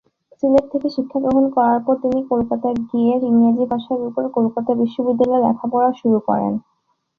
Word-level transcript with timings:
সিলেট 0.37 0.65
থেকে 0.73 0.87
শিক্ষা 0.95 1.19
গ্রহণ 1.23 1.45
করার 1.55 1.79
পর 1.85 1.95
তিনি 2.03 2.19
কলকাতা 2.31 2.69
গিয়ে 2.83 3.13
ইংরেজি 3.27 3.65
ভাষার 3.71 3.99
উপর 4.09 4.23
কলকাতা 4.37 4.71
বিশ্ববিদ্যালয়ে 4.81 5.43
লেখাপড়া 5.45 5.89
শুরু 5.99 6.17
করেন। 6.27 6.53